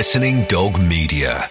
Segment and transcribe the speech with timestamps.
[0.00, 1.50] Listening Dog Media.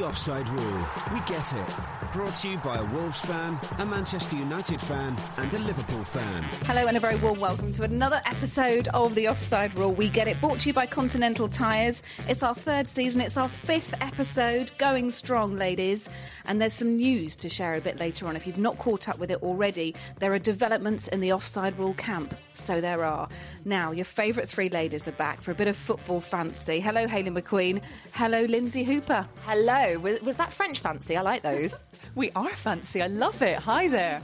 [0.00, 0.86] The Offside Rule.
[1.12, 1.74] We get it.
[2.10, 6.42] Brought to you by a Wolves fan, a Manchester United fan, and a Liverpool fan.
[6.64, 9.92] Hello and a very warm welcome to another episode of The Offside Rule.
[9.92, 12.02] We get it brought to you by Continental Tires.
[12.28, 16.08] It's our third season, it's our fifth episode, going strong, ladies.
[16.46, 18.34] And there's some news to share a bit later on.
[18.34, 21.94] If you've not caught up with it already, there are developments in the Offside Rule
[21.94, 22.34] camp.
[22.54, 23.28] So there are.
[23.66, 26.80] Now, your favourite three ladies are back for a bit of football fancy.
[26.80, 27.82] Hello, Hayley McQueen.
[28.12, 29.28] Hello, Lynsey Hooper.
[29.44, 29.89] Hello.
[29.96, 31.16] Was, was that French fancy?
[31.16, 31.76] I like those.
[32.16, 33.00] We are fancy.
[33.02, 33.56] I love it.
[33.58, 34.20] Hi there.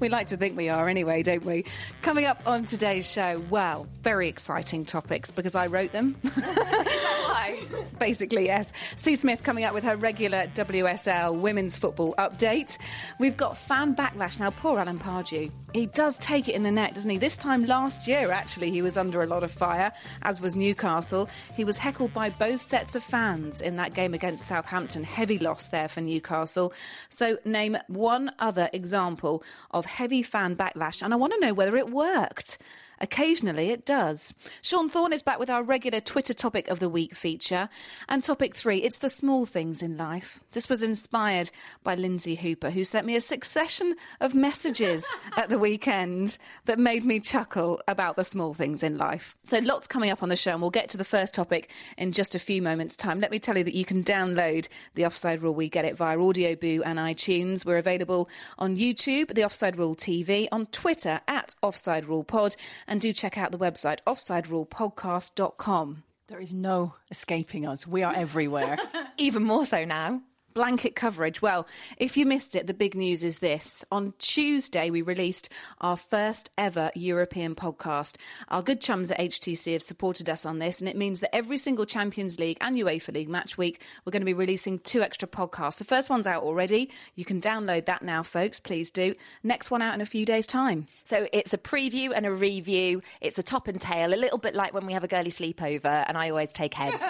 [0.00, 1.64] We like to think we are anyway, don't we?
[2.02, 6.16] Coming up on today's show, well, very exciting topics because I wrote them.
[6.22, 7.58] Why?
[7.98, 8.72] Basically, yes.
[8.96, 12.78] Sue Smith coming up with her regular WSL women's football update.
[13.18, 14.38] We've got fan backlash.
[14.38, 15.50] Now, poor Alan Pardew.
[15.74, 17.18] He does take it in the neck, doesn't he?
[17.18, 19.92] This time last year, actually, he was under a lot of fire,
[20.22, 21.28] as was Newcastle.
[21.54, 25.04] He was heckled by both sets of fans in that game against Southampton.
[25.04, 26.72] Heavy loss there for Newcastle.
[27.10, 29.42] So, name one other example
[29.72, 32.58] of heavy fan backlash, and I want to know whether it worked.
[33.00, 34.34] Occasionally it does.
[34.62, 37.68] Sean Thorne is back with our regular Twitter topic of the week feature.
[38.08, 40.40] And topic three, it's the small things in life.
[40.58, 41.52] This was inspired
[41.84, 47.04] by Lynsey Hooper, who sent me a succession of messages at the weekend that made
[47.04, 49.36] me chuckle about the small things in life.
[49.44, 52.10] So lots coming up on the show, and we'll get to the first topic in
[52.10, 53.20] just a few moments' time.
[53.20, 56.16] Let me tell you that you can download the Offside Rule We Get It via
[56.16, 57.64] Audioboo and iTunes.
[57.64, 62.56] We're available on YouTube, the Offside Rule TV, on Twitter at Offside Rule Pod
[62.88, 66.02] and do check out the website offsiderulepodcast.com.
[66.26, 67.86] There is no escaping us.
[67.86, 68.76] We are everywhere.
[69.18, 70.20] Even more so now.
[70.58, 71.40] Blanket coverage.
[71.40, 73.84] Well, if you missed it, the big news is this.
[73.92, 78.16] On Tuesday, we released our first ever European podcast.
[78.48, 81.58] Our good chums at HTC have supported us on this, and it means that every
[81.58, 85.28] single Champions League and UEFA League match week, we're going to be releasing two extra
[85.28, 85.78] podcasts.
[85.78, 86.90] The first one's out already.
[87.14, 88.58] You can download that now, folks.
[88.58, 89.14] Please do.
[89.44, 90.88] Next one out in a few days' time.
[91.04, 93.00] So it's a preview and a review.
[93.20, 96.04] It's a top and tail, a little bit like when we have a girly sleepover,
[96.08, 97.02] and I always take heads.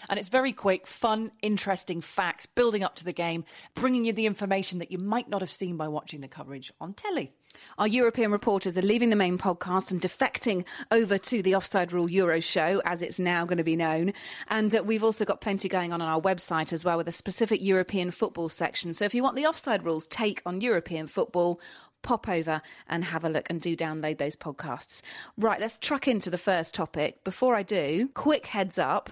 [0.08, 3.44] and it's very quick, fun, interesting facts, building up to the game,
[3.74, 6.94] bringing you the information that you might not have seen by watching the coverage on
[6.94, 7.32] telly.
[7.78, 12.10] Our European reporters are leaving the main podcast and defecting over to the Offside Rule
[12.10, 14.12] Euro show, as it's now going to be known.
[14.48, 17.12] And uh, we've also got plenty going on on our website as well with a
[17.12, 18.92] specific European football section.
[18.92, 21.60] So if you want the Offside Rules take on European football,
[22.02, 25.02] pop over and have a look and do download those podcasts.
[25.36, 27.24] Right, let's truck into the first topic.
[27.24, 29.10] Before I do, quick heads up.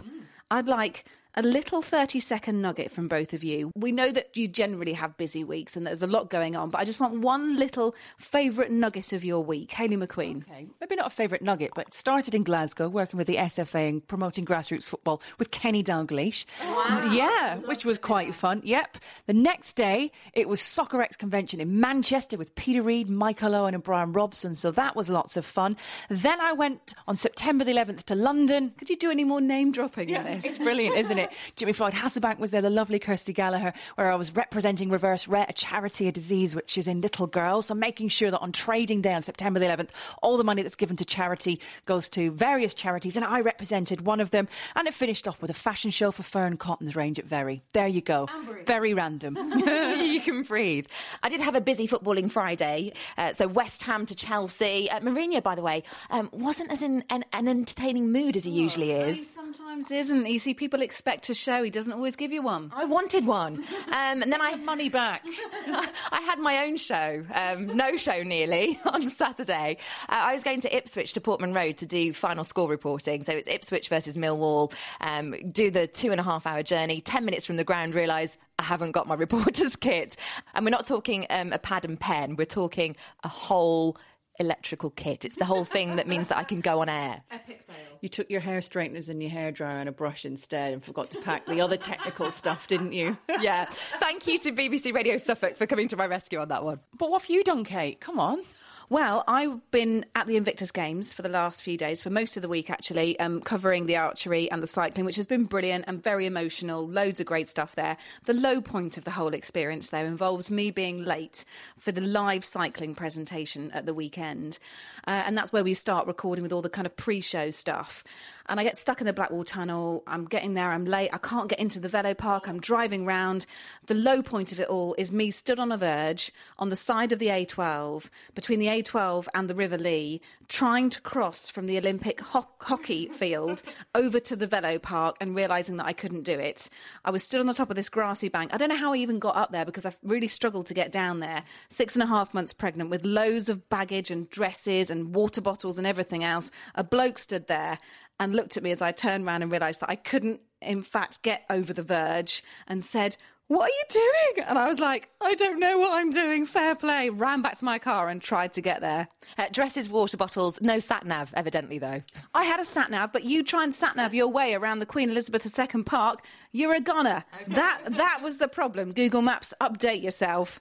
[0.50, 1.04] I'd like
[1.36, 3.70] a little 30 second nugget from both of you.
[3.74, 6.78] We know that you generally have busy weeks and there's a lot going on, but
[6.80, 9.72] I just want one little favourite nugget of your week.
[9.72, 10.42] Hayley McQueen.
[10.48, 14.06] Okay, maybe not a favourite nugget, but started in Glasgow working with the SFA and
[14.06, 16.46] promoting grassroots football with Kenny Dalglish.
[16.62, 17.10] Wow.
[17.12, 18.60] Yeah, which was quite fun.
[18.64, 18.98] Yep.
[19.26, 23.82] The next day, it was Soccerex convention in Manchester with Peter Reid, Michael Owen, and
[23.82, 24.54] Brian Robson.
[24.54, 25.76] So that was lots of fun.
[26.08, 28.72] Then I went on September the 11th to London.
[28.78, 30.44] Could you do any more name dropping Yeah, in this?
[30.44, 31.23] it's brilliant, isn't it?
[31.56, 35.48] Jimmy Floyd Hasselbaink was there, the lovely Kirsty Gallagher, where I was representing Reverse Rett,
[35.48, 37.66] a charity, a disease which is in little girls.
[37.66, 39.90] So making sure that on trading day on September the 11th,
[40.22, 44.20] all the money that's given to charity goes to various charities, and I represented one
[44.20, 44.48] of them.
[44.74, 47.62] And it finished off with a fashion show for Fearne Cotton's range at Very.
[47.72, 48.28] There you go.
[48.66, 49.36] Very random.
[49.56, 50.86] you can breathe.
[51.22, 52.92] I did have a busy footballing Friday.
[53.16, 54.90] Uh, so West Ham to Chelsea.
[54.90, 58.50] Uh, Mourinho, by the way, um, wasn't as in an, an entertaining mood as he
[58.50, 59.30] usually He is.
[59.30, 60.26] sometimes isn't.
[60.26, 61.62] You see, people expect a show.
[61.62, 62.72] He doesn't always give you one.
[62.74, 63.64] I wanted one.
[63.94, 65.24] Um, and then I have money back.
[65.66, 69.76] I had my own show, um, no show nearly, on Saturday.
[70.08, 73.22] Uh, I was going to Ipswich to Portman Road to do final score reporting.
[73.22, 74.74] So it's Ipswich versus Millwall.
[75.00, 78.36] Um, do the two and a half hour journey, 10 minutes from the ground, realise
[78.58, 80.16] I haven't got my reporter's kit.
[80.54, 83.96] And we're not talking um, a pad and pen, we're talking a whole
[84.38, 85.24] electrical kit.
[85.24, 87.22] It's the whole thing that means that I can go on air.
[87.30, 87.98] Epic fail.
[88.00, 91.20] You took your hair straighteners and your hairdryer and a brush instead and forgot to
[91.20, 93.16] pack the other technical stuff, didn't you?
[93.40, 93.66] yeah.
[93.70, 96.80] Thank you to BBC Radio Suffolk for coming to my rescue on that one.
[96.98, 98.00] But what have you done, Kait?
[98.00, 98.42] Come on.
[98.90, 102.42] Well, I've been at the Invictus Games for the last few days, for most of
[102.42, 106.02] the week actually, um, covering the archery and the cycling, which has been brilliant and
[106.02, 106.86] very emotional.
[106.86, 107.96] Loads of great stuff there.
[108.26, 111.46] The low point of the whole experience, though, involves me being late
[111.78, 114.58] for the live cycling presentation at the weekend.
[115.06, 118.04] Uh, and that's where we start recording with all the kind of pre show stuff
[118.46, 120.02] and I get stuck in the Blackwall Tunnel.
[120.06, 123.46] I'm getting there, I'm late, I can't get into the Velo Park, I'm driving round.
[123.86, 127.12] The low point of it all is me stood on a verge on the side
[127.12, 131.78] of the A12, between the A12 and the River Lee, trying to cross from the
[131.78, 133.62] Olympic ho- hockey field
[133.94, 136.68] over to the Velo Park and realising that I couldn't do it.
[137.04, 138.52] I was stood on the top of this grassy bank.
[138.52, 140.92] I don't know how I even got up there because I've really struggled to get
[140.92, 141.44] down there.
[141.68, 145.78] Six and a half months pregnant with loads of baggage and dresses and water bottles
[145.78, 146.50] and everything else.
[146.74, 147.78] A bloke stood there
[148.20, 151.22] and looked at me as I turned around and realised that I couldn't, in fact,
[151.22, 153.16] get over the verge and said,
[153.46, 154.46] what are you doing?
[154.48, 156.46] And I was like, I don't know what I'm doing.
[156.46, 157.10] Fair play.
[157.10, 159.06] Ran back to my car and tried to get there.
[159.36, 162.02] Uh, dresses, water bottles, no sat nav, evidently, though.
[162.32, 164.86] I had a sat nav, but you try and sat nav your way around the
[164.86, 167.22] Queen Elizabeth II Park, you're a goner.
[167.42, 167.54] Okay.
[167.54, 168.92] That, that was the problem.
[168.92, 170.58] Google Maps, update yourself.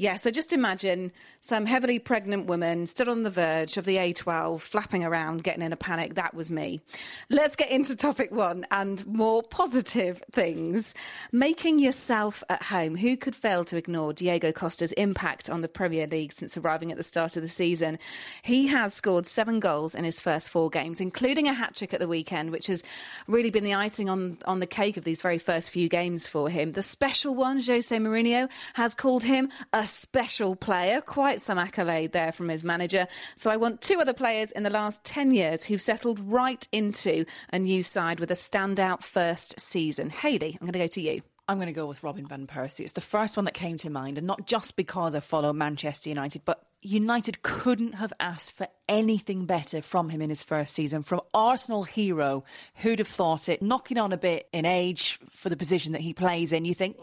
[0.00, 1.10] Yeah, so just imagine
[1.40, 5.72] some heavily pregnant woman stood on the verge of the A12, flapping around, getting in
[5.72, 6.14] a panic.
[6.14, 6.80] That was me.
[7.30, 10.94] Let's get into topic one and more positive things.
[11.32, 12.94] Making yourself at home.
[12.94, 16.96] Who could fail to ignore Diego Costa's impact on the Premier League since arriving at
[16.96, 17.98] the start of the season?
[18.42, 21.98] He has scored seven goals in his first four games, including a hat trick at
[21.98, 22.84] the weekend, which has
[23.26, 26.48] really been the icing on, on the cake of these very first few games for
[26.48, 26.70] him.
[26.70, 31.00] The special one, Jose Mourinho, has called him a special player.
[31.00, 33.08] Quite some accolade there from his manager.
[33.36, 37.24] So I want two other players in the last 10 years who've settled right into
[37.52, 40.10] a new side with a standout first season.
[40.10, 41.22] Hayley, I'm going to go to you.
[41.48, 42.80] I'm going to go with Robin Van Persie.
[42.80, 46.10] It's the first one that came to mind, and not just because I follow Manchester
[46.10, 51.02] United, but United couldn't have asked for anything better from him in his first season.
[51.02, 52.44] From Arsenal hero,
[52.76, 53.62] who'd have thought it?
[53.62, 56.98] Knocking on a bit in age for the position that he plays in, you think,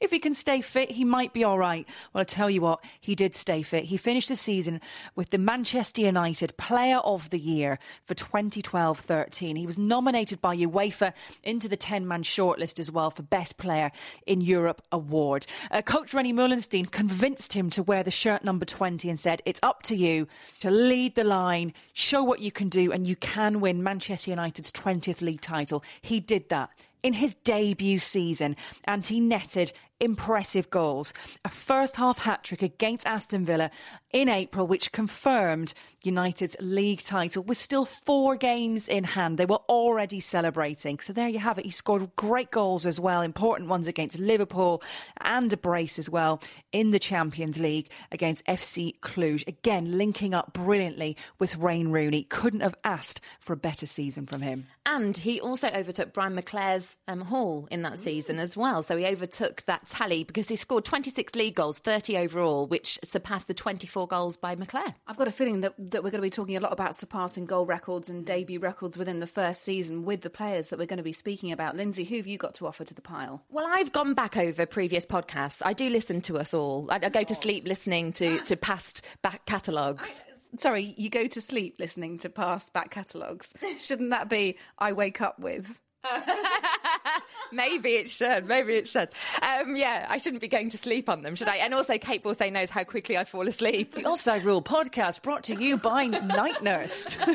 [0.00, 1.86] if he can stay fit, he might be all right.
[2.12, 3.84] Well, I tell you what, he did stay fit.
[3.84, 4.80] He finished the season
[5.14, 9.56] with the Manchester United Player of the Year for 2012 13.
[9.56, 11.12] He was nominated by UEFA
[11.42, 13.90] into the 10 man shortlist as well for Best Player
[14.26, 15.46] in Europe award.
[15.70, 19.60] Uh, Coach René Meulensteen convinced him to wear the shirt number 20 and said, It's
[19.62, 20.26] up to you
[20.60, 24.70] to lead the line, show what you can do, and you can win Manchester United's
[24.72, 25.82] 20th league title.
[26.00, 26.70] He did that
[27.02, 31.12] in his debut season, and he netted impressive goals.
[31.44, 33.70] A first half hat trick against Aston Villa
[34.12, 39.38] in April, which confirmed United's league title with still four games in hand.
[39.38, 40.98] They were already celebrating.
[40.98, 41.64] So there you have it.
[41.64, 44.82] He scored great goals as well, important ones against Liverpool
[45.20, 46.42] and a brace as well
[46.72, 49.46] in the Champions League against FC Cluj.
[49.46, 52.24] Again, linking up brilliantly with Wayne Rooney.
[52.24, 54.66] Couldn't have asked for a better season from him.
[54.86, 58.82] And he also overtook Brian McClair's um, haul in that season as well.
[58.82, 63.48] So he overtook that tally because he scored 26 league goals, 30 overall, which surpassed
[63.48, 64.94] the 24 goals by McClair.
[65.06, 67.46] I've got a feeling that, that we're going to be talking a lot about surpassing
[67.46, 70.98] goal records and debut records within the first season with the players that we're going
[70.98, 71.76] to be speaking about.
[71.76, 73.42] Lynsey, who have you got to offer to the pile?
[73.50, 75.62] Well, I've gone back over previous podcasts.
[75.64, 76.86] I do listen to us all.
[76.90, 77.40] I, I go to oh.
[77.40, 80.24] sleep listening to, to past back catalogues.
[80.58, 83.52] Sorry, you go to sleep listening to past back catalogues.
[83.78, 85.80] Shouldn't that be I wake up with?
[87.52, 88.46] maybe it should.
[88.46, 89.10] Maybe it should.
[89.42, 91.56] Um, yeah, I shouldn't be going to sleep on them, should I?
[91.56, 93.94] And also, Kait Borsay knows how quickly I fall asleep.
[93.94, 97.18] The Offside Rule podcast brought to you by Night Nurse.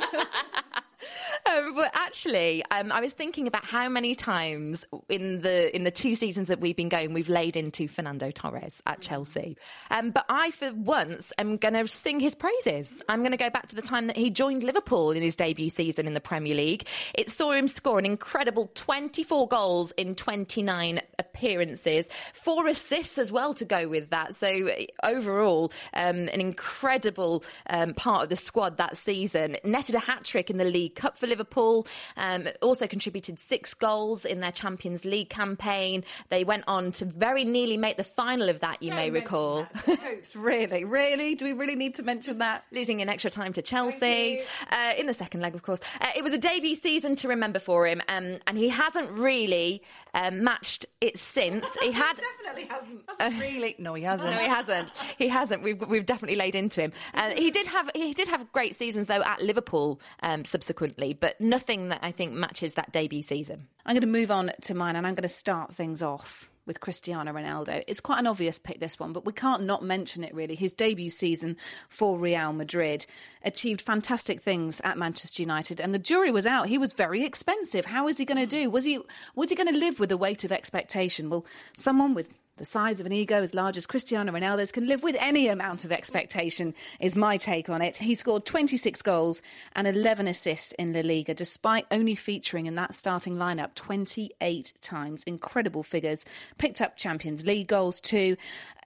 [1.45, 5.91] Um, but actually, um, I was thinking about how many times in the in the
[5.91, 9.55] two seasons that we've been going, we've laid into Fernando Torres at Chelsea.
[9.91, 13.01] Um, but I, for once, am going to sing his praises.
[13.07, 15.69] I'm going to go back to the time that he joined Liverpool in his debut
[15.69, 16.87] season in the Premier League.
[17.13, 23.53] It saw him score an incredible 24 goals in 29 appearances, four assists as well
[23.53, 24.33] to go with that.
[24.33, 24.69] So
[25.03, 29.57] overall, um, an incredible um, part of the squad that season.
[29.63, 31.86] Netted a hat trick in the League Cup for Liverpool Liverpool.
[32.15, 36.04] Um, also contributed six goals in their Champions League campaign.
[36.30, 39.68] They went on to very nearly make the final of that, you may recall.
[39.86, 41.36] Hopes, really, really?
[41.36, 42.63] Do we really need to mention that?
[42.72, 44.39] Losing in extra time to Chelsea
[44.72, 45.82] uh, in the second leg, of course.
[46.00, 49.82] Uh, it was a debut season to remember for him, um, and he hasn't really
[50.13, 51.68] um, matched it since.
[51.82, 53.01] He had definitely hasn't.
[53.18, 53.75] Uh, really?
[53.80, 54.30] No, he hasn't.
[54.30, 54.89] No, he hasn't.
[55.18, 55.63] He hasn't.
[55.63, 56.92] We've we've definitely laid into him.
[57.13, 61.25] Uh, he did have he did have great seasons though at Liverpool um, subsequently, but
[61.39, 63.67] nothing that I think matches that debut season.
[63.86, 66.79] I'm going to move on to mine, and I'm going to start things off with
[66.79, 67.84] Cristiano Ronaldo.
[67.88, 70.55] It's quite an obvious pick, this one, but we can't not mention it really.
[70.55, 71.58] His debut season
[71.89, 73.05] for Real Madrid
[73.44, 76.67] achieved fantastic things at Manchester United, and the jury was out.
[76.67, 77.86] He was very expensive.
[77.86, 78.70] How is he going to do?
[78.70, 79.00] Was he
[79.36, 81.29] was he going to live with the weight of expectation?
[81.29, 85.03] Well, someone with the size of an ego as large as Cristiano Ronaldo's can live
[85.03, 87.97] with any amount of expectation, is my take on it.
[87.97, 89.41] He scored 26 goals
[89.74, 95.24] and 11 assists in La Liga, despite only featuring in that starting lineup 28 times.
[95.25, 96.24] Incredible figures.
[96.57, 98.38] Picked up Champions League goals too.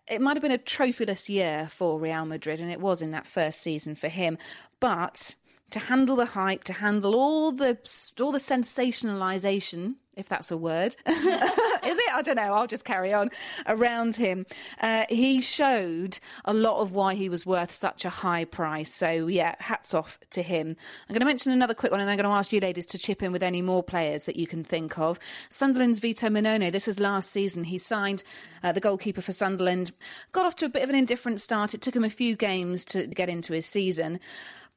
[0.07, 3.27] It might have been a trophyless year for Real Madrid, and it was in that
[3.27, 4.39] first season for him.
[4.79, 5.35] But
[5.69, 7.77] to handle the hype, to handle all the
[8.19, 10.95] all the sensationalization if that's a word.
[11.07, 12.13] Is it?
[12.13, 12.53] I don't know.
[12.53, 13.31] I'll just carry on
[13.67, 14.45] around him.
[14.79, 18.93] Uh, he showed a lot of why he was worth such a high price.
[18.93, 20.75] So, yeah, hats off to him.
[21.07, 22.97] I'm going to mention another quick one and I'm going to ask you ladies to
[22.97, 25.19] chip in with any more players that you can think of.
[25.49, 26.71] Sunderland's Vito Mannone.
[26.71, 27.63] This is last season.
[27.63, 28.23] He signed
[28.63, 29.91] uh, the goalkeeper for Sunderland.
[30.31, 31.73] Got off to a bit of an indifferent start.
[31.73, 34.19] It took him a few games to get into his season.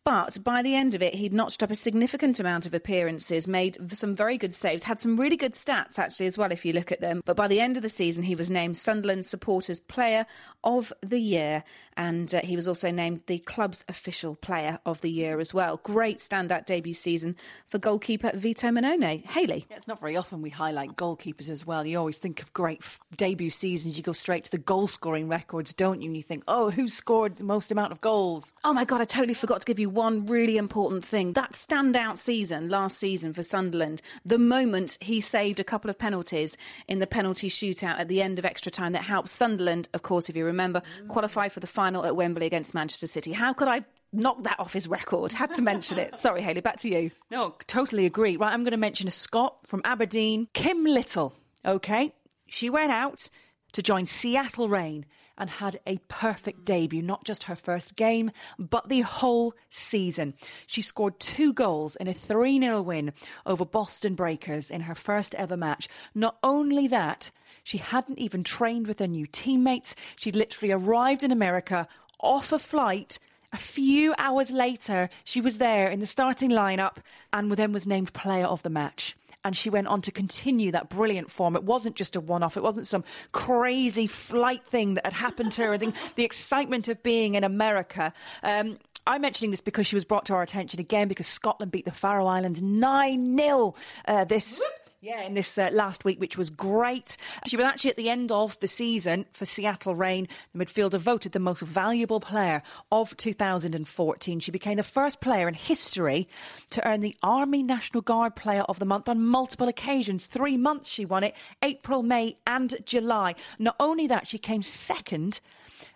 [0.04, 3.78] But by the end of it, he'd notched up a significant amount of appearances, made
[3.92, 6.90] some very good saves, had some really good stats actually as well if you look
[6.90, 7.22] at them.
[7.24, 10.26] But by the end of the season, he was named Sunderland Supporters Player
[10.64, 11.62] of the Year,
[11.96, 15.80] and uh, he was also named the club's official Player of the Year as well.
[15.82, 19.24] Great standout debut season for goalkeeper Vito Mannone.
[19.26, 19.66] Hayley.
[19.70, 21.86] Yeah, it's not very often we highlight goalkeepers as well.
[21.86, 23.96] You always think of great f- debut seasons.
[23.96, 26.08] You go straight to the goal scoring records, don't you?
[26.08, 28.52] And you think, oh, who scored the most amount of goals?
[28.64, 31.32] Oh my God, I totally forgot to give you one really important thing.
[31.34, 36.56] That standout season, last season for Sunderland, the moment he saved a couple of penalties
[36.88, 40.28] in the penalty shootout at the end of extra time that helped Sunderland, of course,
[40.28, 43.32] if you remember, qualify for the final at Wembley against Manchester City.
[43.32, 45.32] How could I knock that off his record?
[45.32, 46.16] Had to mention it.
[46.16, 47.10] Sorry, Hayley, back to you.
[47.30, 48.36] No, totally agree.
[48.36, 51.34] Right, I'm going to mention a Scot from Aberdeen, Kim Little.
[51.64, 52.14] Okay,
[52.46, 53.28] she went out
[53.72, 55.06] to join Seattle Reign
[55.38, 60.34] and had a perfect debut, not just her first game, but the whole season.
[60.66, 63.12] She scored two goals in a 3 0 win
[63.46, 65.88] over Boston Breakers in her first ever match.
[66.14, 67.30] Not only that,
[67.62, 69.94] she hadn't even trained with her new teammates.
[70.16, 71.86] She'd literally arrived in America
[72.20, 73.18] off a flight.
[73.52, 76.96] A few hours later, she was there in the starting lineup
[77.32, 80.88] and then was named player of the match and she went on to continue that
[80.88, 81.56] brilliant form.
[81.56, 85.52] It wasn't just a one off, it wasn't some crazy flight thing that had happened
[85.52, 85.72] to her.
[85.72, 88.12] I think the excitement of being in America.
[88.42, 91.84] Um, I'm mentioning this because she was brought to our attention again because Scotland beat
[91.84, 93.74] the Faroe Islands 9 0
[94.06, 94.62] uh, this.
[95.04, 97.16] Yeah, in this uh, last week, which was great.
[97.48, 101.32] She was actually at the end of the season for Seattle Reign, the midfielder voted
[101.32, 104.38] the most valuable player of 2014.
[104.38, 106.28] She became the first player in history
[106.70, 110.24] to earn the Army National Guard Player of the Month on multiple occasions.
[110.24, 113.34] Three months she won it April, May, and July.
[113.58, 115.40] Not only that, she came second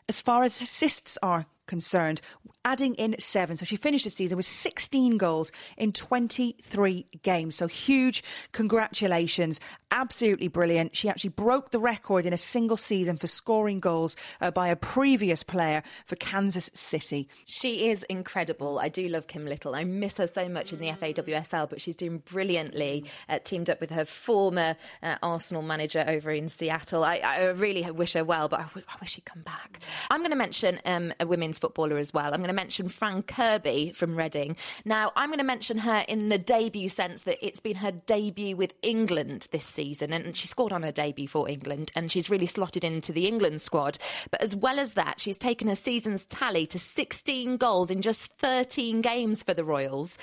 [0.09, 2.21] as far as assists are concerned,
[2.65, 3.57] adding in seven.
[3.57, 7.57] So she finished the season with 16 goals in 23 games.
[7.57, 9.61] So huge congratulations.
[9.93, 10.97] Absolutely brilliant.
[10.97, 14.77] She actually broke the record in a single season for scoring goals uh, by a
[14.77, 17.29] previous player for Kansas City.
[17.45, 18.81] She is incredible.
[18.81, 19.75] I do love Kim Little.
[19.75, 23.05] I miss her so much in the FAWSL, but she's doing brilliantly.
[23.29, 27.05] Uh, teamed up with her former uh, Arsenal manager over in Seattle.
[27.05, 29.81] I, I really wish her well, but I, w- I wish she'd come back.
[30.11, 32.33] I'm going to mention um, a women's footballer as well.
[32.33, 34.57] I'm going to mention Fran Kirby from Reading.
[34.85, 38.57] Now, I'm going to mention her in the debut sense that it's been her debut
[38.57, 42.47] with England this season, and she scored on her debut for England, and she's really
[42.47, 43.99] slotted into the England squad.
[44.31, 48.33] But as well as that, she's taken her season's tally to 16 goals in just
[48.35, 50.19] 13 games for the Royals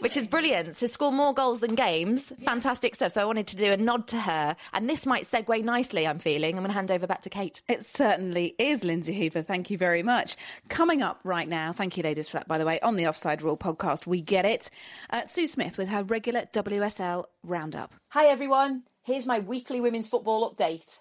[0.00, 0.76] which is brilliant.
[0.76, 3.12] To score more goals than games, fantastic stuff.
[3.12, 6.06] So I wanted to do a nod to her, and this might segue nicely.
[6.06, 6.56] I'm feeling.
[6.56, 7.62] I'm going to hand over back to Kait.
[7.68, 9.42] It certainly is, Lynsey Hooper.
[9.42, 10.36] Thank you very much.
[10.68, 13.42] Coming up right now, thank you, ladies, for that, by the way, on the Offside
[13.42, 14.70] Rule podcast, we get it.
[15.10, 17.94] Uh, Sue Smith with her regular WSL roundup.
[18.10, 18.82] Hi, everyone.
[19.02, 21.00] Here's my weekly women's football update.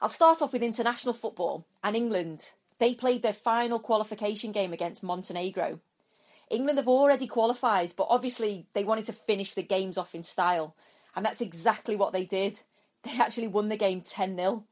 [0.00, 2.52] I'll start off with international football and England.
[2.78, 5.80] They played their final qualification game against Montenegro.
[6.50, 10.74] England have already qualified, but obviously they wanted to finish the games off in style.
[11.16, 12.60] And that's exactly what they did.
[13.02, 14.64] They actually won the game 10 0.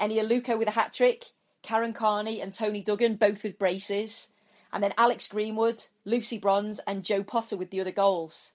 [0.00, 1.24] Eni Aluko with a hat trick,
[1.62, 4.30] Karen Carney and Toni Duggan both with braces,
[4.72, 8.52] and then Alex Greenwood, Lucy Bronze, and Jo Potter with the other goals.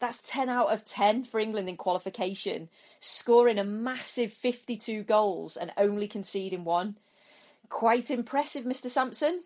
[0.00, 2.68] That's 10 out of 10 for England in qualification,
[3.00, 6.98] scoring a massive 52 goals and only conceding one.
[7.68, 8.88] Quite impressive, Mr.
[8.88, 9.42] Sampson.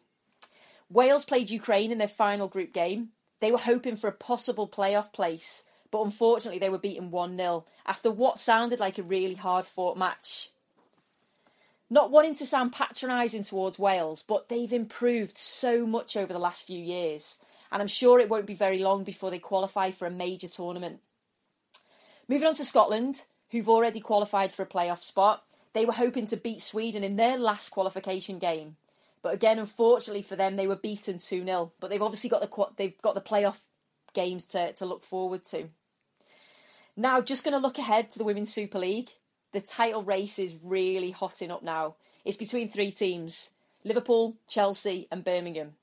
[0.93, 3.09] Wales played Ukraine in their final group game.
[3.41, 7.65] They were hoping for a possible playoff place, but unfortunately they were beaten 1 0
[7.87, 10.51] after what sounded like a really hard fought match.
[11.89, 16.67] Not wanting to sound patronising towards Wales, but they've improved so much over the last
[16.67, 17.39] few years,
[17.71, 21.01] and I'm sure it won't be very long before they qualify for a major tournament.
[22.29, 26.37] Moving on to Scotland, who've already qualified for a playoff spot, they were hoping to
[26.37, 28.77] beat Sweden in their last qualification game.
[29.23, 31.73] But again, unfortunately for them, they were beaten 2 0.
[31.81, 33.63] But they've obviously got the they've got the playoff
[34.15, 35.69] games to, to look forward to.
[36.97, 39.11] Now, just going to look ahead to the Women's Super League
[39.53, 41.97] the title race is really hotting up now.
[42.25, 43.51] It's between three teams
[43.85, 45.75] Liverpool, Chelsea, and Birmingham.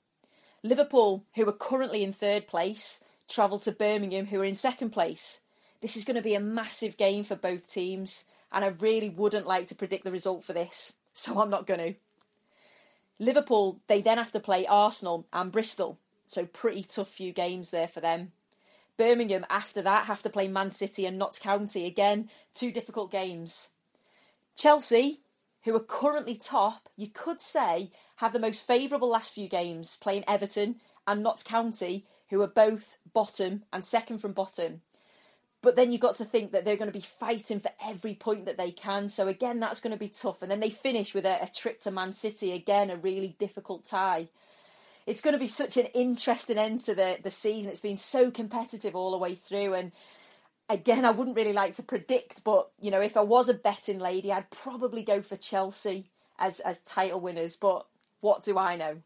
[0.63, 5.39] Liverpool, who are currently in third place, travel to Birmingham, who are in second place.
[5.81, 9.47] This is going to be a massive game for both teams, and I really wouldn't
[9.47, 11.99] like to predict the result for this, so I'm not going to.
[13.19, 17.87] Liverpool, they then have to play Arsenal and Bristol, so pretty tough few games there
[17.87, 18.31] for them.
[18.97, 21.85] Birmingham, after that, have to play Man City and Notts County.
[21.85, 23.69] Again, two difficult games.
[24.55, 25.21] Chelsea,
[25.63, 30.23] who are currently top, you could say, have the most favourable last few games, playing
[30.27, 30.75] Everton
[31.07, 34.81] and Notts County, who are both bottom and second from bottom.
[35.61, 38.45] But then you've got to think that they're going to be fighting for every point
[38.45, 39.09] that they can.
[39.09, 40.41] So again, that's going to be tough.
[40.41, 42.53] And then they finish with a, a trip to Man City.
[42.53, 44.29] Again, a really difficult tie
[45.09, 47.71] it's going to be such an interesting end to the, the season.
[47.71, 49.73] It's been so competitive all the way through.
[49.73, 49.91] And
[50.69, 53.97] again, I wouldn't really like to predict, but you know, if I was a betting
[53.97, 57.55] lady, I'd probably go for Chelsea as, as title winners.
[57.55, 57.87] But
[58.21, 58.97] what do I know?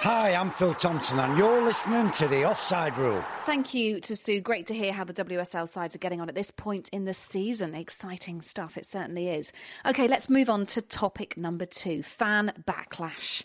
[0.00, 3.24] Hi, I'm Phil Thompson, and you're listening to the Offside Rule.
[3.44, 4.40] Thank you to Sue.
[4.42, 7.14] Great to hear how the WSL sides are getting on at this point in the
[7.14, 7.74] season.
[7.74, 9.52] Exciting stuff, it certainly is.
[9.86, 13.42] Okay, let's move on to topic number two fan backlash.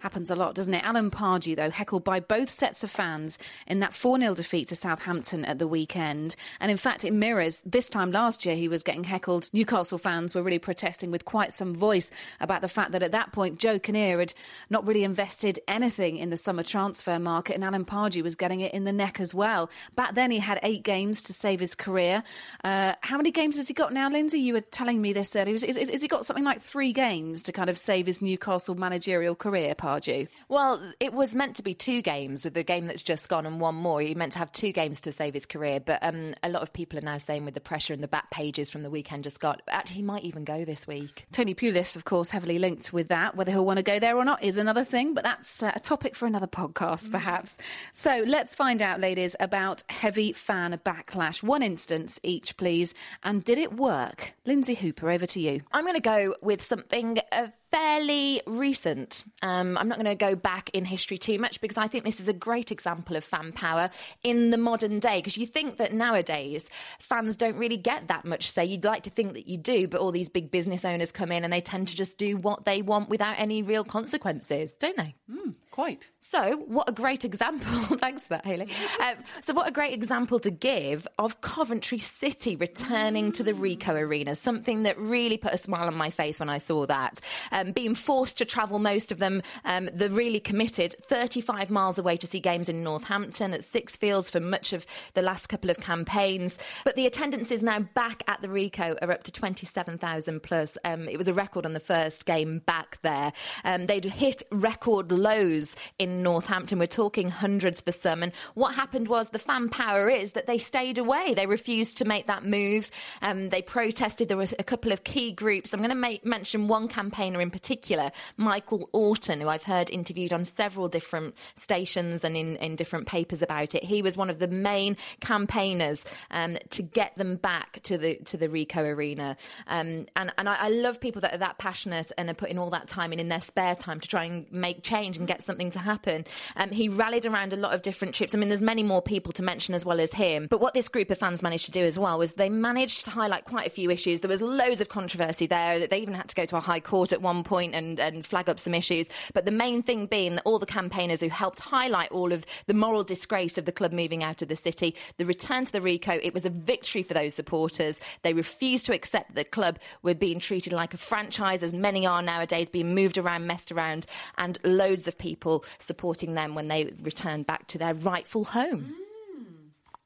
[0.00, 0.84] Happens a lot, doesn't it?
[0.84, 4.74] Alan Pardew, though, heckled by both sets of fans in that 4 0 defeat to
[4.74, 6.36] Southampton at the weekend.
[6.60, 9.50] And in fact, it mirrors this time last year he was getting heckled.
[9.52, 13.32] Newcastle fans were really protesting with quite some voice about the fact that at that
[13.32, 14.34] point, Joe Kinnear had
[14.70, 18.72] not really invested anything in the summer transfer market, and Alan Pardew was getting it
[18.74, 19.70] in the neck as well.
[19.94, 22.22] Back then, he had eight games to save his career.
[22.64, 24.40] Uh, how many games has he got now, Lynsey?
[24.40, 25.52] You were telling me this earlier.
[25.54, 29.34] Has, has he got something like three games to kind of save his Newcastle managerial
[29.34, 30.26] career, Pardew?
[30.48, 33.60] Well, it was meant to be two games with the game that's just gone and
[33.60, 34.00] one more.
[34.00, 36.72] He meant to have two games to save his career, but um, a lot of
[36.72, 39.38] people are now saying with the pressure and the back pages from the weekend just
[39.38, 41.26] got, actually, he might even go this week.
[41.30, 43.36] Tony Pulis, of course, heavily linked with that.
[43.36, 45.78] Whether he'll want to go there or not is another thing, but that's uh, a
[45.78, 47.56] topic for another podcast, perhaps.
[47.56, 47.62] Mm.
[47.92, 51.44] So let's find out, ladies, about heavy fan backlash.
[51.44, 52.92] One instance each, please.
[53.22, 54.34] And did it work?
[54.44, 55.62] Lynsey Hooper, over to you.
[55.72, 59.22] I'm going to go with something uh, fairly recent.
[59.42, 62.20] Um, I'm not going to go back in history too much because I think this
[62.20, 63.90] is a great example of fan power
[64.22, 65.18] in the modern day.
[65.18, 68.64] Because you think that nowadays fans don't really get that much say.
[68.64, 71.44] You'd like to think that you do, but all these big business owners come in
[71.44, 75.14] and they tend to just do what they want without any real consequences, don't they?
[75.30, 76.08] Mm, quite.
[76.30, 77.68] So, what a great example.
[77.98, 78.68] Thanks for that, Hayley.
[79.00, 84.00] Um, so, what a great example to give of Coventry City returning to the Ricoh
[84.00, 84.34] Arena.
[84.34, 87.20] Something that really put a smile on my face when I saw that.
[87.52, 92.16] Um, being forced to travel, most of them, um, the really committed, 35 miles away
[92.16, 94.84] to see games in Northampton at Sixfields for much of
[95.14, 96.58] the last couple of campaigns.
[96.84, 100.76] But the attendance is now back at the Ricoh are up to 27,000 plus.
[100.84, 103.32] Um, it was a record on the first game back there.
[103.64, 106.78] Um, they'd hit record lows in Northampton.
[106.78, 108.22] We're talking hundreds for some.
[108.22, 111.34] And what happened was the fan power is that they stayed away.
[111.34, 112.90] They refused to make that move.
[113.22, 114.28] Um, they protested.
[114.28, 115.72] There were a couple of key groups.
[115.72, 120.44] I'm going to mention one campaigner in particular, Michael Orton, who I've heard interviewed on
[120.44, 123.84] several different stations and in, in different papers about it.
[123.84, 128.36] He was one of the main campaigners um, to get them back to the to
[128.36, 129.36] the Ricoh Arena.
[129.66, 132.70] Um, and and I, I love people that are that passionate and are putting all
[132.70, 135.70] that time in in their spare time to try and make change and get something
[135.70, 136.05] to happen.
[136.06, 138.34] Um, he rallied around a lot of different troops.
[138.34, 140.46] I mean, there's many more people to mention as well as him.
[140.48, 143.10] But what this group of fans managed to do as well was they managed to
[143.10, 144.20] highlight quite a few issues.
[144.20, 145.78] There was loads of controversy there.
[145.78, 148.24] That they even had to go to a high court at one point and, and
[148.24, 149.08] flag up some issues.
[149.34, 152.74] But the main thing being that all the campaigners who helped highlight all of the
[152.74, 156.20] moral disgrace of the club moving out of the city, the return to the Ricoh,
[156.22, 158.00] it was a victory for those supporters.
[158.22, 162.06] They refused to accept that the club were being treated like a franchise, as many
[162.06, 164.06] are nowadays, being moved around, messed around,
[164.38, 165.64] and loads of people
[165.96, 168.94] supporting them when they return back to their rightful home.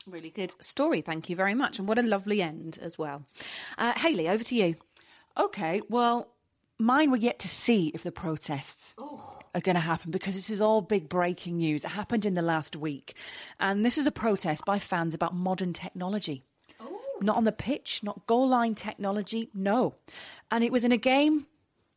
[0.07, 1.01] Really good story.
[1.01, 1.81] Thank you very much.
[1.81, 3.25] And what a lovely end as well.
[3.77, 4.77] Uh, Hayley, over to you.
[5.37, 6.29] Okay, well,
[6.79, 8.95] mine were yet to see if the protests
[9.53, 11.85] are going to happen because this is all big breaking news.
[11.85, 13.17] It happened in the last week.
[13.59, 16.45] And this is a protest by fans about modern technology.
[17.21, 19.97] Not on the pitch, not goal line technology, no.
[20.51, 21.47] And it was in a game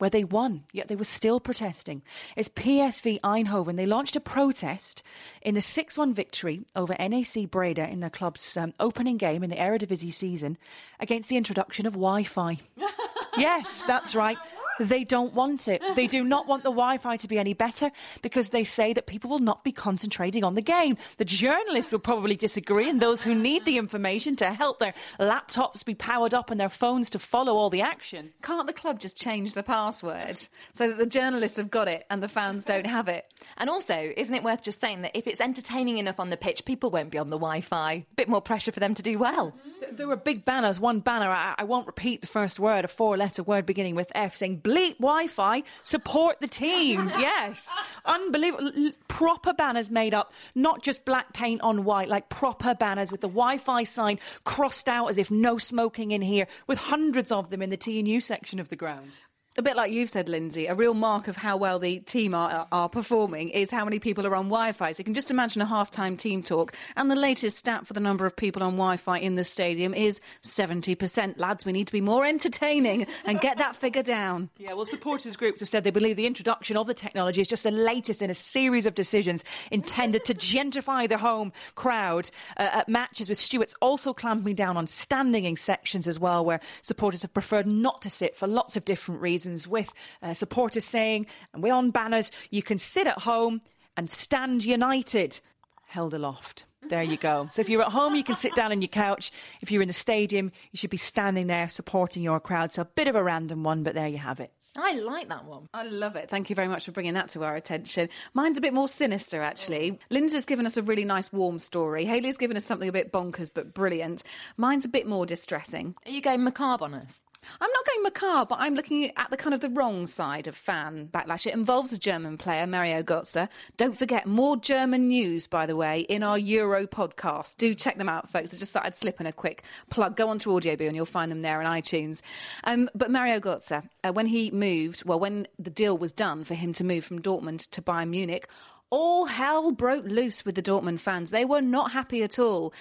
[0.04, 2.02] where they won, yet they were still protesting.
[2.36, 3.78] It's PSV Eindhoven.
[3.78, 5.02] They launched a protest
[5.42, 9.50] in the 6 1 victory over NAC Breda in their club's um, opening game in
[9.50, 10.58] the Eredivisie season
[11.00, 12.60] against the introduction of Wi Fi.
[13.38, 14.36] yes, that's right.
[14.80, 15.82] They don't want it.
[15.96, 19.06] They do not want the Wi Fi to be any better because they say that
[19.06, 20.98] people will not be concentrating on the game.
[21.18, 25.86] The journalists will probably disagree, and those who need the information to help their laptops
[25.86, 28.34] be powered up and their phones to follow all the action.
[28.42, 30.40] Can't the club just change the password
[30.74, 33.32] so that the journalists have got it and the fans don't have it?
[33.58, 36.66] And also, isn't it worth just saying that if it's entertaining enough on the pitch,
[36.66, 37.94] people won't be on the Wi Fi?
[37.94, 39.54] A bit more pressure for them to do well.
[39.92, 40.80] There were big banners.
[40.80, 44.12] One banner, I, I won't repeat the first word, a four letter word beginning with
[44.16, 47.10] F, saying bleep Wi Fi, support the team.
[47.18, 47.74] yes.
[48.06, 48.72] Unbelievable.
[48.76, 53.22] L- proper banners made up, not just black paint on white, like proper banners with
[53.22, 57.50] the Wi Fi sign crossed out as if no smoking in here, with hundreds of
[57.50, 59.12] them in the T&U section of the ground.
[59.56, 62.68] A bit like you've said, Lynsey, a real mark of how well the team are,
[62.72, 64.92] are performing is how many people are on Wi Fi.
[64.92, 66.74] So you can just imagine a half time team talk.
[66.96, 69.94] And the latest stat for the number of people on Wi Fi in the stadium
[69.94, 71.38] is 70%.
[71.38, 74.50] Lads, we need to be more entertaining and get that figure down.
[74.58, 77.62] Yeah, well, supporters groups have said they believe the introduction of the technology is just
[77.62, 82.90] the latest in a series of decisions intended to gentrify the home crowd uh, at
[82.90, 87.36] matches, with Stewart's also clamping down on standing in sections as well, where supporters have
[87.36, 91.74] preferred not to sit for lots of different reasons, with uh, supporters saying, and we're
[91.74, 93.62] on banners, you can sit at home
[93.98, 95.40] and stand united,
[95.86, 96.66] held aloft.
[96.90, 97.48] There you go.
[97.50, 99.32] So if you're at home, you can sit down on your couch.
[99.62, 102.74] If you're in the stadium, you should be standing there supporting your crowd.
[102.74, 104.52] So a bit of a random one, but there you have it.
[104.76, 105.70] I like that one.
[105.74, 106.30] I love it.
[106.30, 108.10] Thank you very much for bringing that to our attention.
[108.34, 110.00] Mine's a bit more sinister, actually.
[110.10, 112.06] Lynsey's given us a really nice, warm story.
[112.06, 114.24] Hayley's given us something a bit bonkers but brilliant.
[114.58, 115.96] Mine's a bit more distressing.
[116.06, 117.20] Are you going macabre on us?
[117.60, 120.56] I'm not going macabre, but I'm looking at the kind of the wrong side of
[120.56, 121.46] fan backlash.
[121.46, 123.50] It involves a German player, Mario Götze.
[123.78, 127.58] Don't forget, more German news, by the way, in our Euro podcast.
[127.58, 128.54] Do check them out, folks.
[128.54, 130.16] I just thought I'd slip in a quick plug.
[130.16, 132.22] Go on to Audioboo and you'll find them there on iTunes.
[132.64, 136.54] Um, but Mario Götze, uh, when he moved, well, when the deal was done for
[136.54, 138.48] him to move from Dortmund to Bayern Munich,
[138.94, 141.32] all hell broke loose with the Dortmund fans.
[141.32, 142.72] They were not happy at all.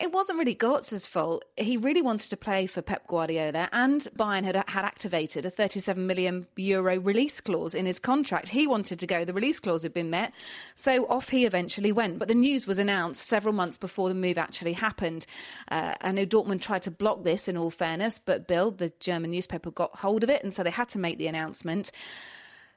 [0.00, 1.44] It wasn't really Götze's fault.
[1.56, 6.04] He really wanted to play for Pep Guardiola, and Bayern had had activated a 37
[6.04, 8.48] million euro release clause in his contract.
[8.48, 9.24] He wanted to go.
[9.24, 10.32] The release clause had been met,
[10.74, 12.18] so off he eventually went.
[12.18, 15.26] But the news was announced several months before the move actually happened.
[15.70, 19.30] Uh, I know Dortmund tried to block this, in all fairness, but Bild, the German
[19.30, 21.92] newspaper, got hold of it, and so they had to make the announcement.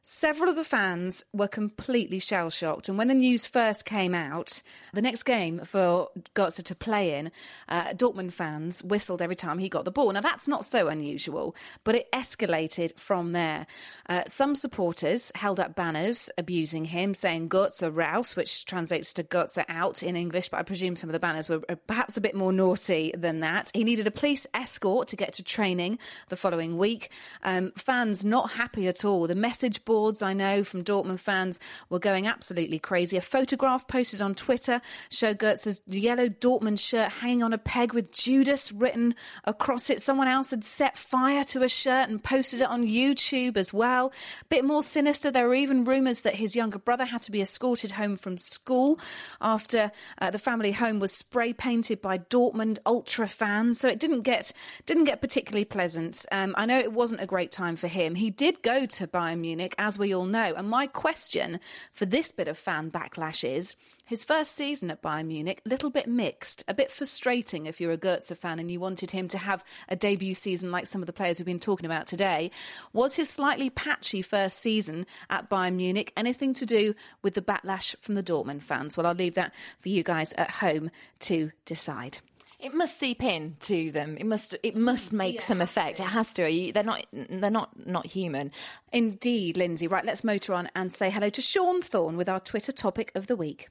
[0.07, 2.87] Several of the fans were completely shell shocked.
[2.87, 4.61] And when the news first came out,
[4.93, 7.31] the next game for Götze to play in,
[7.69, 10.13] uh, Dortmund fans whistled every time he got the ball.
[10.13, 13.65] Now, that's not so unusual, but it escalated from there.
[14.07, 19.65] Uh, some supporters held up banners abusing him, saying Götze raus, which translates to Götze
[19.67, 22.35] out in English, but I presume some of the banners were uh, perhaps a bit
[22.35, 23.71] more naughty than that.
[23.73, 25.97] He needed a police escort to get to training
[26.29, 27.09] the following week.
[27.41, 29.25] Um, fans not happy at all.
[29.25, 33.17] The message board I know, from Dortmund fans were going absolutely crazy.
[33.17, 38.11] A photograph posted on Twitter showed Götze's yellow Dortmund shirt hanging on a peg with
[38.11, 40.01] Judas written across it.
[40.01, 44.11] Someone else had set fire to a shirt and posted it on YouTube as well.
[44.41, 47.41] A Bit more sinister, there were even rumours that his younger brother had to be
[47.41, 48.99] escorted home from school
[49.39, 53.79] after uh, the family home was spray painted by Dortmund ultra fans.
[53.79, 54.51] So it didn't get
[54.85, 56.25] didn't get particularly pleasant.
[56.31, 58.15] Um, I know it wasn't a great time for him.
[58.15, 60.55] He did go to Bayern Munich as we all know.
[60.57, 61.59] And my question
[61.93, 65.91] for this bit of fan backlash is his first season at Bayern Munich, a little
[65.91, 69.37] bit mixed, a bit frustrating if you're a Götze fan and you wanted him to
[69.37, 72.49] have a debut season like some of the players we've been talking about today.
[72.93, 77.95] Was his slightly patchy first season at Bayern Munich anything to do with the backlash
[78.01, 78.97] from the Dortmund fans?
[78.97, 80.89] Well, I'll leave that for you guys at home
[81.21, 82.17] to decide.
[82.59, 84.17] It must seep in to them.
[84.17, 84.55] It must.
[84.63, 85.99] It must make some effect.
[85.99, 86.71] It has to.
[86.73, 87.05] They're not.
[87.11, 87.87] They're not.
[87.87, 88.51] Not human.
[88.91, 89.87] Indeed, Lynsey.
[89.87, 90.05] Right.
[90.05, 93.35] Let's motor on and say hello to Sean Thorne with our Twitter topic of the
[93.35, 93.67] week.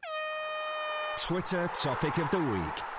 [1.18, 2.93] Twitter topic of the week.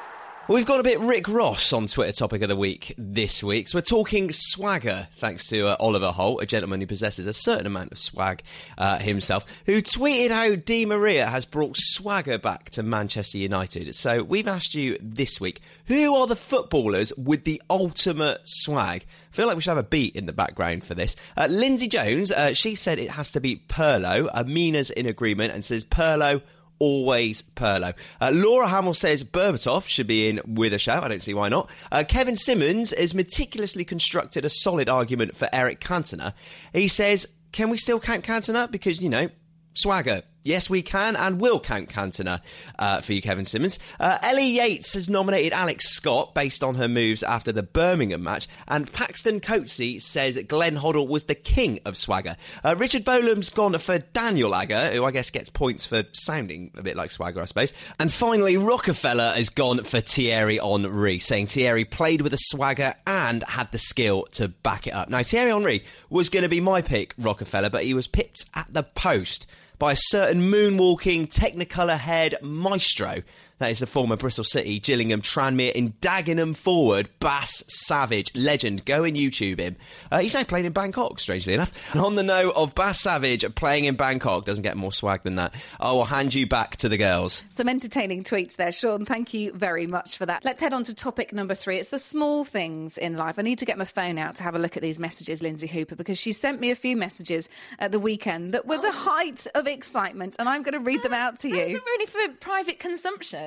[0.48, 3.68] We've got a bit Rick Ross on Twitter topic of the week this week.
[3.68, 7.66] So we're talking swagger, thanks to uh, Oliver Holt, a gentleman who possesses a certain
[7.66, 8.44] amount of swag
[8.78, 13.96] uh, himself, who tweeted how Di Maria has brought swagger back to Manchester United.
[13.96, 19.08] So we've asked you this week, who are the footballers with the ultimate swag?
[19.32, 21.16] I feel like we should have a beat in the background for this.
[21.36, 24.30] Uh, Lindsay Jones, uh, she said it has to be Pirlo.
[24.32, 26.44] Amina's in agreement and says Pirlo
[26.80, 27.94] always Pirlo.
[28.20, 31.04] Uh, Laura Hamill says Berbatov should be in with a shout.
[31.04, 31.70] I don't see why not.
[31.92, 36.34] Uh, Kevin Simmons has meticulously constructed a solid argument for Eric Cantona.
[36.74, 38.70] He says, can we still count Cantona?
[38.70, 39.30] Because, you know,
[39.74, 40.24] swagger.
[40.46, 42.40] Yes, we can and will count Cantona
[42.78, 43.80] uh, for you, Kevin Simmons.
[44.00, 48.48] Uh, Ellie Yates has nominated Alex Scott based on her moves after the Birmingham match,
[48.68, 52.38] and Paxton Coatsey says Glenn Hoddle was the king of swagger.
[52.64, 56.84] Uh, Richard Bolam's gone for Daniel Agger, who I guess gets points for sounding a
[56.84, 57.74] bit like swagger, I suppose.
[58.00, 63.42] And finally, Rockefeller has gone for Thierry Henry, saying Thierry played with a swagger and
[63.46, 65.10] had the skill to back it up.
[65.10, 68.72] Now, Thierry Henry was going to be my pick, Rockefeller, but he was pipped at
[68.72, 69.48] the post
[69.78, 73.22] by a certain moonwalking, technicolor haired maestro.
[73.60, 78.84] That is the former Bristol City, Gillingham, Tranmere, in Dagenham forward, Bas Savage, legend.
[78.84, 79.78] Go and YouTube him.
[80.12, 81.72] Uh, he's now playing in Bangkok, strangely enough.
[81.94, 85.36] And on the note of Bas Savage playing in Bangkok, doesn't get more swag than
[85.36, 85.56] that.
[85.80, 87.44] I will hand you back to the girls.
[87.48, 89.06] Some entertaining tweets there, Sean.
[89.06, 90.44] Thank you very much for that.
[90.44, 91.78] Let's head on to topic number three.
[91.78, 93.40] It's the small things in life.
[93.40, 95.68] I need to get my phone out to have a look at these messages, Lynsey
[95.68, 97.48] Hooper, because she sent me a few messages
[97.80, 101.14] at the weekend that were the height of excitement, and I'm going to read them
[101.14, 101.56] out to you.
[101.56, 103.45] Is it really for private consumption?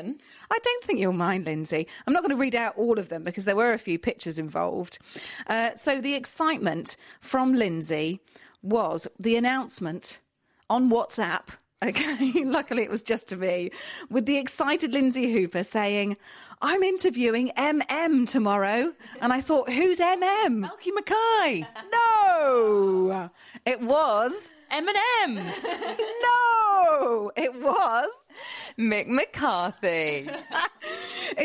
[0.51, 1.87] I don't think you'll mind, Lynsey.
[2.07, 4.39] I'm not going to read out all of them because there were a few pictures
[4.39, 4.99] involved.
[5.47, 8.21] Uh, so the excitement from Lynsey
[8.63, 10.21] was the announcement
[10.71, 11.49] on WhatsApp.
[11.81, 13.71] Okay, luckily it was just to me,
[14.11, 16.17] with the excited Lynsey Hooper saying,
[16.61, 18.93] I'm interviewing MM tomorrow.
[19.21, 20.67] And I thought, who's MM?
[20.69, 21.69] Malky Mackay.
[21.93, 23.31] No,
[23.65, 25.37] it was Eminem.
[26.25, 26.58] no,
[27.37, 28.09] it was
[28.79, 30.31] Mick McCarthy.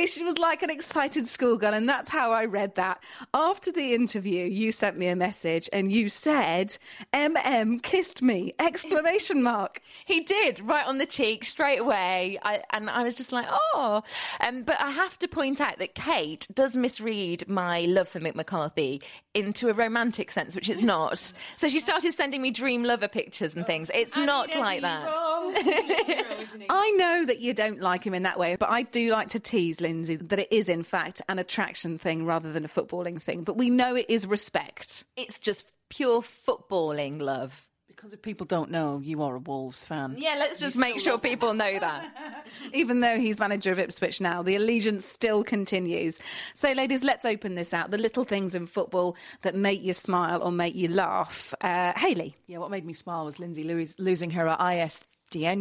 [0.08, 3.01] she was like an excited schoolgirl, and that's how I read that.
[3.34, 6.77] After the interview, you sent me a message and you said,
[7.13, 9.79] "MM kissed me!" Exclamation mark.
[10.06, 14.03] He did right on the cheek straight away, I, and I was just like, "Oh."
[14.39, 18.36] Um, but I have to point out that Kait does misread my love for Mick
[18.36, 19.01] McCarthy
[19.34, 21.32] into a romantic sense, which it's not.
[21.58, 23.89] So she started sending me dream lover pictures and things.
[23.93, 25.08] It's not like that.
[26.69, 29.39] I know that you don't like him in that way, but I do like to
[29.39, 33.43] tease Lynsey that it is, in fact, an attraction thing rather than a footballing thing.
[33.43, 35.04] But we know it is respect.
[35.15, 37.67] It's just pure footballing love.
[38.04, 40.15] Because if people don't know, you are a Wolves fan.
[40.17, 42.46] Yeah, let's just make sure people know that.
[42.74, 46.19] Even though he's manager of Ipswich now, the allegiance still continues.
[46.54, 47.91] So, ladies, let's open this out.
[47.91, 51.54] The little things in football that make you smile or make you laugh.
[51.62, 52.36] Uh, Hayley.
[52.46, 55.06] Yeah, what made me smile was Lindsay Lewis losing her IS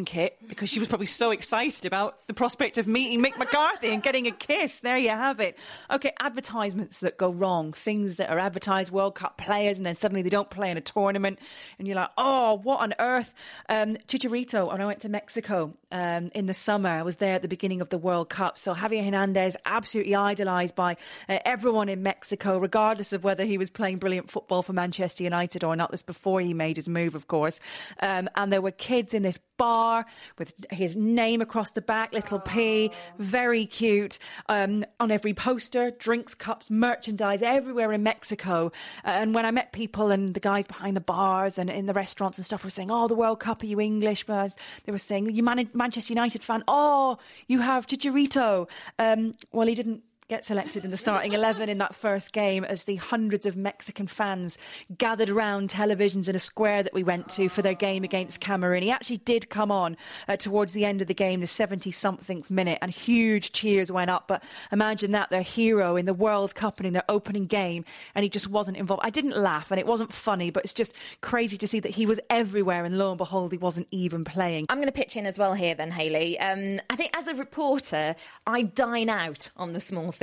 [0.04, 4.02] Kit because she was probably so excited about the prospect of meeting Mick McCarthy and
[4.02, 4.80] getting a kiss.
[4.80, 5.56] There you have it.
[5.90, 10.22] Okay, advertisements that go wrong, things that are advertised, World Cup players, and then suddenly
[10.22, 11.38] they don't play in a tournament,
[11.78, 13.32] and you're like, oh, what on earth?
[13.68, 17.42] Um, Chicharito, when I went to Mexico um, in the summer, I was there at
[17.42, 18.58] the beginning of the World Cup.
[18.58, 20.96] So Javier Hernandez, absolutely idolised by
[21.28, 25.62] uh, everyone in Mexico, regardless of whether he was playing brilliant football for Manchester United
[25.62, 25.90] or not.
[25.90, 27.60] This before he made his move, of course.
[28.00, 30.06] Um, and there were kids in this bar
[30.38, 34.18] with his name across the back, little P, very cute.
[34.48, 38.72] Um, on every poster, drinks, cups, merchandise everywhere in Mexico.
[39.04, 42.38] And when I met people and the guys behind the bars and in the restaurants
[42.38, 45.30] and stuff were saying, "Oh, the World Cup, are you English?" But they were saying,
[45.30, 46.62] "You Man- Manchester United fan?
[46.68, 47.18] Oh,
[47.52, 48.68] you have Chicharito."
[48.98, 49.20] Um,
[49.52, 52.96] well, he didn't get selected in the starting 11 in that first game as the
[52.96, 54.56] hundreds of Mexican fans
[54.96, 58.82] gathered around televisions in a square that we went to for their game against Cameroon.
[58.82, 59.94] He actually did come on
[60.28, 64.10] uh, towards the end of the game, the 70 something minute, and huge cheers went
[64.10, 64.26] up.
[64.26, 64.42] But
[64.72, 68.30] imagine that, their hero in the World Cup and in their opening game, and he
[68.30, 69.02] just wasn't involved.
[69.04, 72.06] I didn't laugh, and it wasn't funny, but it's just crazy to see that he
[72.06, 74.64] was everywhere, and lo and behold, he wasn't even playing.
[74.70, 76.38] I'm going to pitch in as well here, then, Hayley.
[76.38, 78.16] Um, I think as a reporter,
[78.46, 80.21] I dine out on the small things.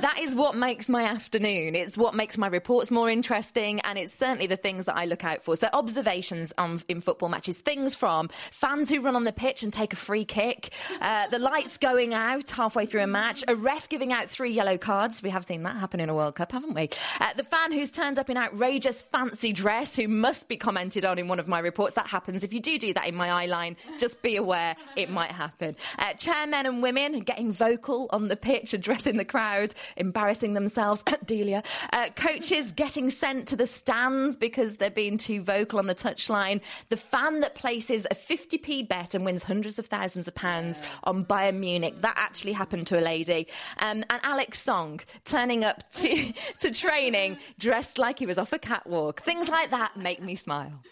[0.00, 1.74] That is what makes my afternoon.
[1.74, 5.24] It's what makes my reports more interesting, and it's certainly the things that I look
[5.24, 5.56] out for.
[5.56, 9.72] So, observations on, in football matches, things from fans who run on the pitch and
[9.72, 13.88] take a free kick, uh, the lights going out halfway through a match, a ref
[13.88, 15.22] giving out three yellow cards.
[15.22, 16.88] We have seen that happen in a World Cup, haven't we?
[17.20, 21.18] Uh, the fan who's turned up in outrageous fancy dress, who must be commented on
[21.18, 21.94] in one of my reports.
[21.94, 22.42] That happens.
[22.42, 25.76] If you do do that in my eye line, just be aware it might happen.
[26.00, 31.02] Uh, chairmen and women getting vocal on the pitch, addressing the crowd, embarrassing themselves.
[31.24, 31.62] Delia.
[31.92, 36.62] Uh, coaches getting sent to the stands because they're being too vocal on the touchline.
[36.88, 41.24] The fan that places a 50p bet and wins hundreds of thousands of pounds on
[41.24, 41.94] Bayern Munich.
[42.00, 43.48] That actually happened to a lady.
[43.78, 48.58] Um, and Alex Song turning up to, to training dressed like he was off a
[48.58, 49.22] catwalk.
[49.22, 50.82] Things like that make me smile.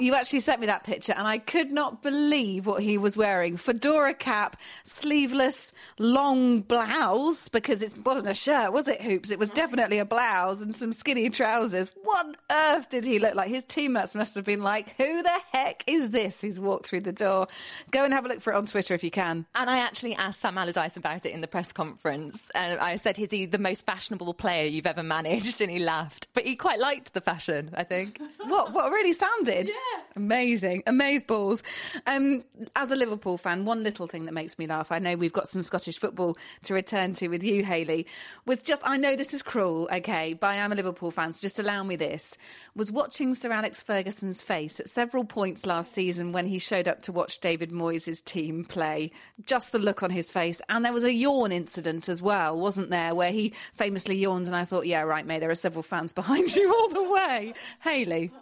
[0.00, 3.56] You actually sent me that picture, and I could not believe what he was wearing.
[3.56, 9.30] Fedora cap, sleeveless, long blouse, because it wasn't a shirt, was it, Hoops?
[9.30, 11.90] It was definitely a blouse and some skinny trousers.
[12.02, 13.48] What on earth did he look like?
[13.48, 17.12] His teammates must have been like, who the heck is this who's walked through the
[17.12, 17.46] door?
[17.90, 19.46] Go and have a look for it on Twitter if you can.
[19.54, 22.50] And I actually asked Sam Allardyce about it in the press conference.
[22.54, 25.60] And I said, is he the most fashionable player you've ever managed?
[25.60, 26.28] And he laughed.
[26.32, 28.18] But he quite liked the fashion, I think.
[28.46, 29.68] what, what really sounded?
[29.68, 29.74] Yeah.
[30.16, 31.62] Amazing, amaze balls.
[32.06, 35.32] Um, as a Liverpool fan, one little thing that makes me laugh, I know we've
[35.32, 38.06] got some Scottish football to return to with you, Hayley.
[38.44, 41.44] Was just, I know this is cruel, okay, but I am a Liverpool fan, so
[41.44, 42.36] just allow me this,
[42.74, 47.02] was watching Sir Alex Ferguson's face at several points last season when he showed up
[47.02, 49.12] to watch David Moyes' team play.
[49.46, 50.60] Just the look on his face.
[50.68, 54.56] And there was a yawn incident as well, wasn't there, where he famously yawned, and
[54.56, 57.54] I thought, yeah, right, mate, there are several fans behind you all the way.
[57.80, 58.32] Hayley.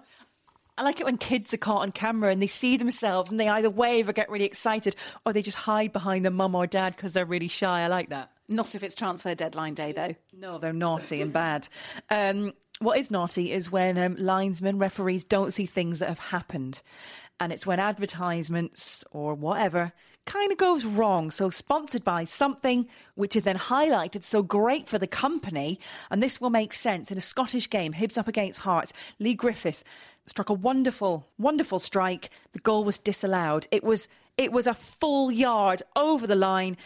[0.79, 3.49] I like it when kids are caught on camera and they see themselves and they
[3.49, 4.95] either wave or get really excited
[5.27, 7.81] or they just hide behind their mum or dad because they're really shy.
[7.81, 8.31] I like that.
[8.49, 10.15] Not if it's transfer deadline day, though.
[10.33, 11.69] No, they're naughty and bad.
[12.11, 16.81] Um, what is naughty is when um, linesmen, referees don't see things that have happened.
[17.41, 19.93] And it's when advertisements or whatever
[20.27, 21.31] kind of goes wrong.
[21.31, 24.23] So, sponsored by something which is then highlighted.
[24.23, 25.79] So, great for the company.
[26.11, 27.11] And this will make sense.
[27.11, 29.85] In a Scottish game, Hibs up against Hearts, Leigh Griffiths
[30.29, 32.31] struck a wonderful, wonderful strike.
[32.53, 33.67] The goal was disallowed.
[33.71, 36.77] It was, it was a full yard over the line.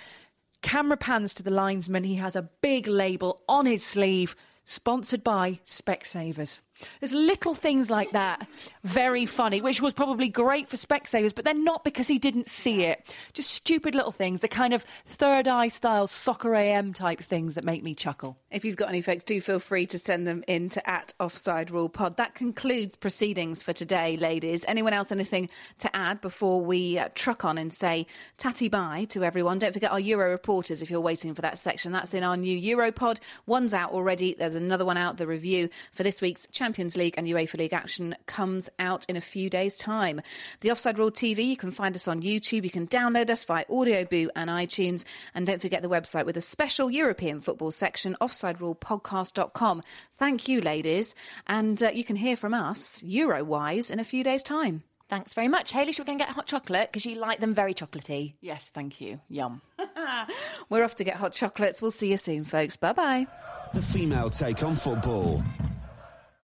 [0.62, 2.04] Camera pans to the linesman.
[2.04, 6.60] He has a big label on his sleeve, sponsored by Specsavers.
[7.00, 8.46] There's little things like that,
[8.84, 12.84] very funny, which was probably great for Specsavers, but they're not because he didn't see
[12.84, 13.14] it.
[13.32, 17.64] Just stupid little things, the kind of third eye style soccer AM type things that
[17.64, 18.36] make me chuckle.
[18.50, 21.70] If you've got any folks, do feel free to send them in to at Offside
[21.70, 22.16] Rule Pod.
[22.16, 24.64] That concludes proceedings for today, ladies.
[24.66, 28.06] Anyone else anything to add before we uh, truck on and say
[28.38, 29.58] tatty bye to everyone?
[29.58, 31.92] Don't forget our Euro reporters if you're waiting for that section.
[31.92, 33.18] That's in our new Europod.
[33.46, 34.34] One's out already.
[34.34, 35.16] There's another one out.
[35.16, 39.20] The review for this week's Champions League and UEFA League action comes out in a
[39.20, 40.20] few days' time.
[40.60, 42.64] The Offside Rule TV, you can find us on YouTube.
[42.64, 45.04] You can download us via Audioboo and iTunes.
[45.34, 49.82] And don't forget the website with a special European football section, offsiderulepodcast.com.
[50.18, 51.14] Thank you, ladies.
[51.46, 54.82] And uh, you can hear from us, Euro wise, in a few days' time.
[55.12, 55.72] Thanks very much.
[55.72, 56.88] Hayley, should we go and get hot chocolate?
[56.90, 58.32] Because you like them very chocolatey.
[58.40, 59.20] Yes, thank you.
[59.28, 59.60] Yum.
[60.70, 61.82] We're off to get hot chocolates.
[61.82, 62.76] We'll see you soon, folks.
[62.76, 63.26] Bye bye.
[63.74, 65.42] The female take on football.